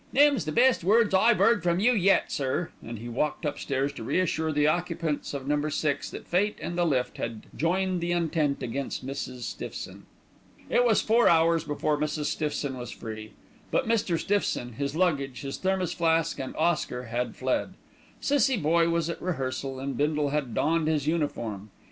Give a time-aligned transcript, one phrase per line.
[0.13, 4.03] "Them's the best words I've 'eard from you yet, sir"; and he walked upstairs to
[4.03, 8.63] reassure the occupants of Number Six that fate and the lift had joined the Entente
[8.63, 9.41] against Mrs.
[9.41, 10.07] Stiffson.
[10.71, 12.25] It was four hours before Mrs.
[12.25, 13.33] Stiffson was free;
[13.69, 14.17] but Mr.
[14.17, 17.75] Stiffson, his luggage, his thermos flask and Oscar had fled.
[18.19, 21.69] Cissie Boye was at rehearsal and Bindle had donned his uniform.